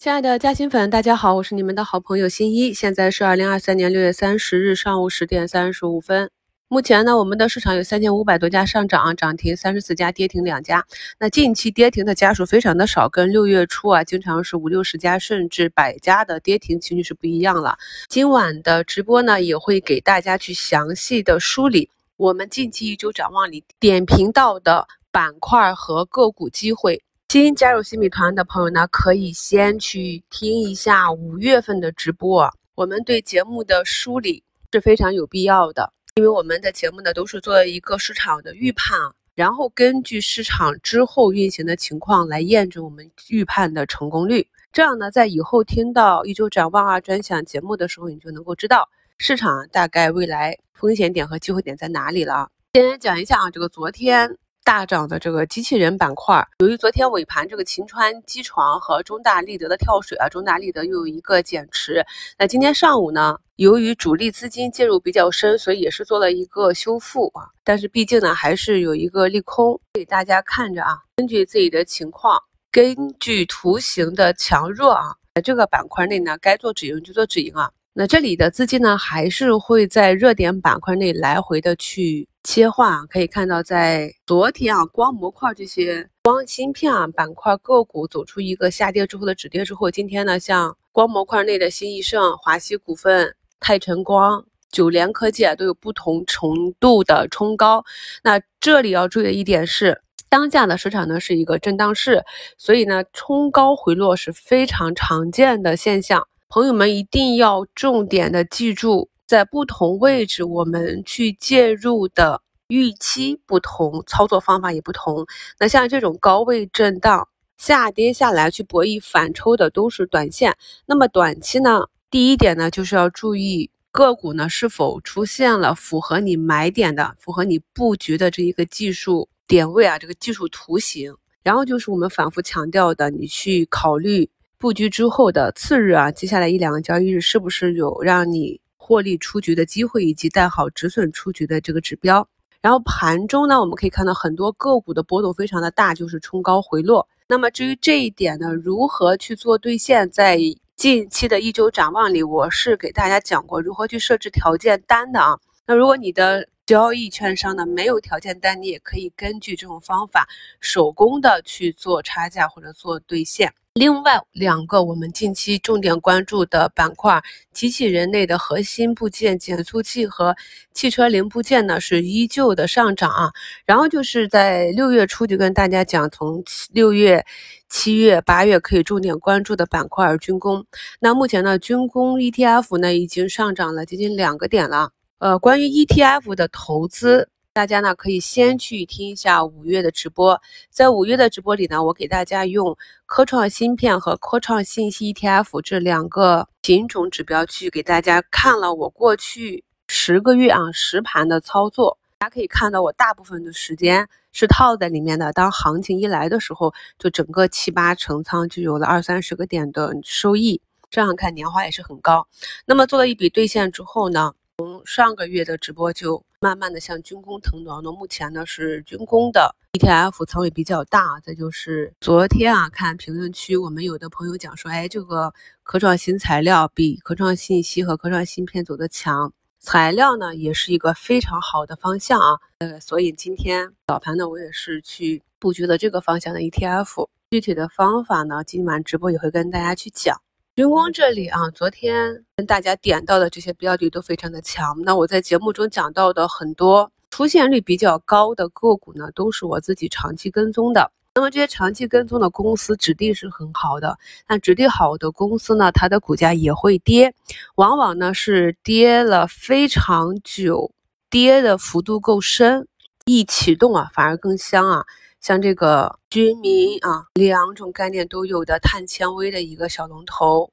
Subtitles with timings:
[0.00, 2.72] 亲爱的嘉兴粉，大家好，我是你们的好朋友新一。
[2.72, 6.30] 现在是二零二三年六月三十日上午十点三十五分。
[6.68, 10.86] 目前呢，我们的市场有三千五百多家上涨，涨停三十四家，跌停两家。
[11.18, 17.76] 那近期跌停的家数非常的少，跟六月初啊，经常是五六十家甚至百家的跌停情绪是不一样了。
[18.08, 27.02] 今晚的直播呢，也会给大家去详细的梳理我们近期一周展望里点评到的板块和个股机会。
[27.30, 32.52] 新加入新米团的朋友呢，可以先去听一下五月份的直播。
[32.74, 38.98] 我们对节目的梳理是非常有必要的，因为我们的节目呢都是做一个市场的预判，
[39.36, 44.44] 然后根据市场之后运行的情况来验证我们预判的成功率。
[44.72, 48.88] 这样呢，在以后听到一周展望啊专享节目的时候，你就能够知道
[49.18, 52.50] 市场大概未来风险点和机会点在哪里了。
[52.74, 54.36] 先讲一下啊，这个昨天。
[54.64, 62.04] 大涨的这个机器人板块，由于昨天尾盘这个秦川机床和中大立德的跳水啊，中大立德又有一个减持。
[62.38, 67.48] 那今天上午呢，由于主力资金介入比较深，所以也是做了一个修复啊。
[67.64, 70.98] 但是毕竟呢，还是有一个利空，给大家看着啊。
[71.16, 77.70] 根据自己的情况，根据图形的强弱啊，在这个板块内呢，该做止盈就做止盈啊。
[77.92, 82.28] 那这里的资金呢，还是会在热点板块内来回的去。
[82.42, 97.84] 切换可以看到，在昨天啊，光模块这些光芯片啊板块个股走出一个下跌之后的止跌之后，今天呢，像光模块内的新易盛、华西股份、泰晨光、九联科技啊，都有不同程度的冲高。
[98.22, 102.24] 那这里要注意的一点是，当下的市场呢是一个震荡市，
[102.56, 106.26] 所以呢，冲高回落是非常常见的现象。
[106.52, 109.08] 朋友们一定要重点的记住。
[109.24, 115.24] 在不同位置，我们去介入的预期不同，操作方法也不同。
[115.60, 120.56] 那像这种高位震荡下跌下来去博弈反抽的，都是短线。
[120.86, 131.14] 那么短期呢，第一点呢，就是要注意个股呢是否出现了符合你买点的、符合你布局的这一个技术点位啊，这个技术图形。
[131.44, 134.28] 然后就是我们反复强调的，你去考虑
[134.60, 138.60] 布局之后的次日啊，接下来一两个交易日是不是有让你。
[138.76, 142.26] 获利出局的机会以及带好止损出局的这个指标，
[142.60, 147.06] 然后盘中呢，我们可以看到很多个股的波动非常的大，就是冲高回落。
[147.28, 150.36] 那么至于这一点呢，如何去做兑现，在
[150.74, 155.38] 近期的一周展望里，我是给大家讲过如何去设置条件单的啊。
[155.68, 160.26] 那如果你的交易券商呢没有条件单，你也可以根据这种方法
[160.58, 163.52] 手工的去做差价或者做兑现。
[163.74, 167.22] 另外两个我们近期重点关注的板块，
[167.52, 170.34] 机器人类的核心部件、减速器和
[170.74, 173.30] 汽车零部件呢是依旧的上涨啊。
[173.64, 176.42] 然后就是在六月初就跟大家讲，从
[176.72, 177.24] 六月、
[177.68, 180.66] 七月、八月可以重点关注的板块军工。
[180.98, 184.90] 那目前呢，军工 ETF 呢已经上涨了接近两个点了。
[185.18, 187.28] 呃，关于 ETF 的投资。
[187.52, 190.40] 大家呢可以先去听一下五月的直播，
[190.70, 201.98] 在五月的直播里呢，我给大家用科创芯片和科创信息 ETF 这两个品种指标去给大家看了我过去十个月啊实盘的操作。
[202.18, 205.32] 大家可以看到，我大部分的时间是套在里面的。
[205.32, 212.28] 当行情一来的时候，就整个七八成仓就有了二三十个点的收益，这样看年化也是很高。
[212.64, 214.34] 那么做了一笔兑现之后呢？
[214.58, 221.20] 从上个月的直播就慢慢的向军工腾挪，那目前呢是军工的 ETF 仓位比较大。
[221.22, 229.30] 再就是昨天啊，看评论区我们有的朋友讲说，哎，这个科创新材料比科创信息和科创芯片走的强，
[229.60, 232.38] 材料呢也是一个非常好的方向啊。
[232.60, 240.18] 呃，所以今天早盘呢，我也是去布局了这个方向的 ETF，具体的方法呢，今晚直播也会跟大家去讲。
[240.60, 244.78] 军工这里啊，昨天跟大家点到的这些标的都非常的强。
[244.82, 250.92] 那我在节目中讲到的很多出现率比较高的个股呢，都是我自己长期跟踪的。
[251.14, 257.14] 那么这些长期跟踪的公司质地是很好的，那质地好的公司呢，它的股价也会跌，
[257.54, 260.72] 往往呢是跌了非常久，
[261.08, 262.68] 跌的幅度够深，
[263.06, 264.84] 一启动啊反而更香啊。
[265.22, 270.50] 像这个军民啊，两种概念都有的碳纤维的一个小龙头，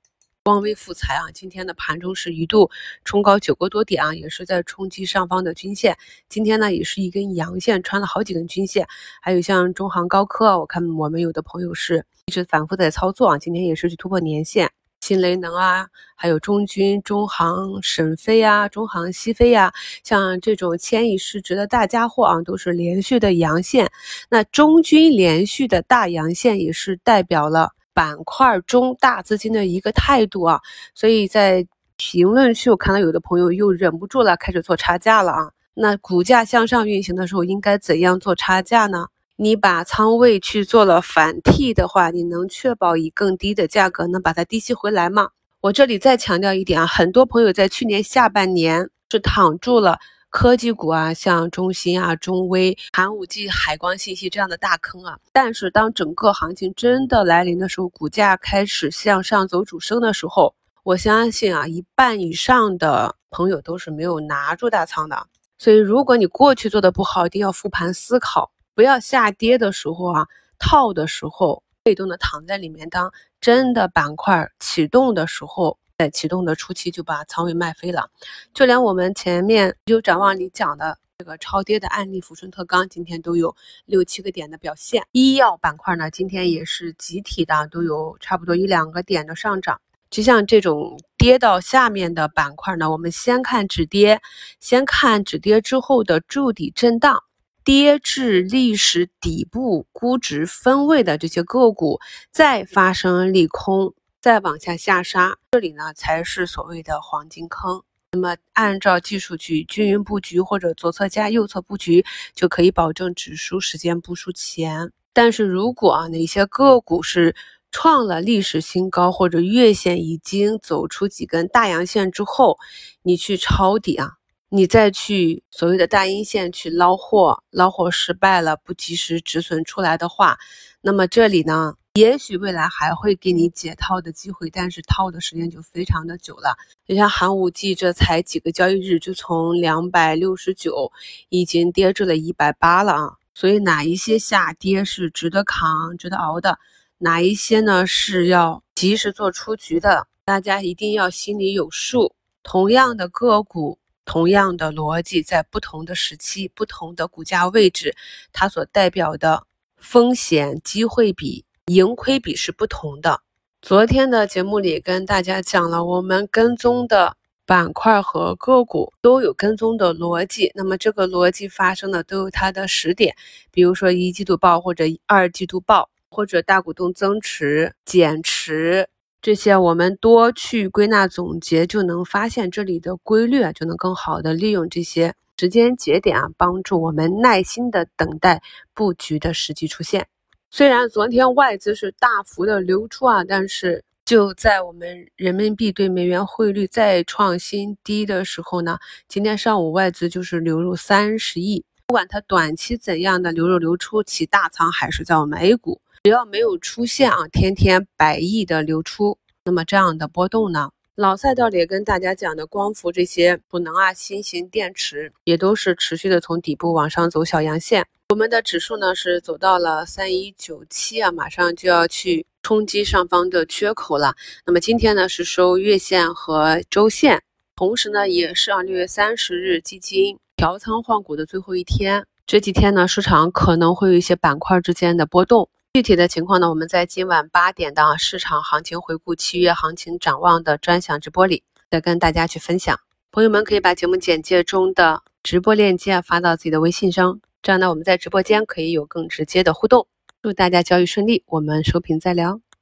[0.48, 2.72] 光威复材啊，今天的盘中是一度
[3.04, 5.98] 冲高九个多点啊，也是在冲击上方的均线。
[6.30, 8.88] 今天呢，也是一根阳线穿了好几根均线。
[9.22, 14.72] 还有像中航高科，我看我们有的朋友是一直反复在操作啊，今天也是去突破年线。
[15.02, 23.92] 新雷能啊，还有中军、中航、沈飞啊，中航西飞呀，像这种千亿市值的大家伙啊，都是连续的阳线。
[24.30, 30.60] 那中军连续的大阳线，也是代表了板块中大资金的一个态度啊。
[30.94, 31.66] 所以在
[31.96, 35.52] 评论区，我看到有的朋友又忍不住了，开始做差价了啊。
[35.74, 39.08] 那股价向上运行的时候，应该怎样做差价呢？
[39.36, 45.30] 你把仓位去做了反替的话，你能确保以更低的价格能把它低吸回来吗？
[45.62, 49.98] 我这里再强调一点啊，很多朋友在去年下半年是躺住了
[50.40, 55.18] 科技股啊，像中芯啊、中微、寒武纪、海光信息这样的大坑啊。
[55.32, 60.54] 但是当整个行情真的来临的时候，股价开始向上走主升的时候，
[60.84, 65.26] 我相信啊，一半以上的朋友都是没有拿住大仓的。
[65.58, 68.52] 所以，如果你过去做的不好，一定要复盘思考。
[68.76, 70.28] 不要下跌的时候啊，
[70.60, 73.12] 套的时候被动的躺在里面，当
[73.42, 78.12] 真的板块启动的时候，在启动的初期就把仓位卖飞了。
[78.54, 83.56] 就连我们前面就展望里讲的这个超跌的案例，抚顺特钢今天都有
[83.86, 85.04] 六七个点的表现。
[85.12, 89.82] 医药板块呢，今天也是集体的都有差不多一两个点的上涨。
[90.12, 94.22] 就像这种跌到下面的板块呢，我们先看止跌，
[94.60, 97.24] 先看止跌之后的筑底震荡。
[97.66, 102.00] 跌至历史底部估值分位的这些个股，
[102.32, 107.84] 再发生利空，再往下下杀，这里呢才是所谓的黄金坑。
[108.12, 114.92] 那么按照技术去均匀布局或者左侧加右侧布局，就可以保证只输时间不输钱。
[115.14, 117.36] 但是如果啊哪些个股是
[117.72, 122.58] 创了历史新高，或者月线已经走出几根大阳线之后，
[123.04, 124.14] 你去抄底啊。
[124.50, 130.38] 你再去所谓的大阴线去捞货，捞货失败了，不及时止损出来的话，
[130.80, 136.56] 那么这里呢，也许未来还会给你解套的机会，但是套的时间就非常的久了。
[136.88, 140.92] 就像寒武纪，这才几个交易日就从两百六十九
[141.30, 143.16] 已经跌至了一百八了啊！
[143.34, 146.60] 所以哪一些下跌是值得扛、值得熬的，
[147.00, 152.14] 哪一些呢是要及时做出局的，大家一定要心里有数。
[152.44, 153.80] 同样的个股。
[154.06, 157.94] 同样的逻辑，在不同的时期、不同的股价位置，
[158.32, 159.46] 它所代表的
[159.76, 163.20] 风险机会比、盈亏比是不同的。
[163.62, 173.14] 昨天的节目里跟大家讲了，我们跟踪的板块和个股都有跟踪的逻辑，那么这个逻辑发生的都有它的时点，
[173.52, 178.88] 比如说一季度报或者二季度报，或者大股东增持、减持。
[179.22, 188.42] 这些我们多去归纳总结，就能发现这里的规律啊，就能更好的利用这些时间节点啊，帮助我们耐心的等待
[188.74, 190.08] 布局的时机出现。
[190.50, 198.78] 虽然昨天外资是大幅的流出啊，但是就在我们人民币对美元汇率再创新低的时候呢，
[199.10, 201.64] 今天上午外资就是流入三十亿。
[201.86, 205.82] 不管它短期怎样的流入流出，其大仓还是在我们 A 股。
[206.04, 210.72] 只要没有出现啊，天天百亿的流出，那么这样的波动呢？
[210.98, 217.86] 老赛道里跟大家讲的光伏这些储能啊、新型电池也都是持续的从底部往上走小阳线。
[218.10, 224.16] 我们的指数呢是走到了三一九七啊，马上就要去冲击上方的缺口了。
[224.44, 227.22] 那么今天呢是收月线和周线，
[227.56, 232.08] 同时呢也是啊六月三十日基金调仓换股的最后一天。
[232.26, 235.48] 这几天呢市场可能会有一些板块之间的波动。
[235.78, 242.80] 具体的情况呢，我们在今晚八点的市场行情回顾、七月行情展望的专享直播里，再跟大家去分享。
[243.12, 249.86] 朋友们可以把节目简介中的直播链接发到自己的微信上，这样呢，我们在直播间可以有更直接的互动。
[250.24, 252.47] 祝大家交易顺利，我们收评再聊。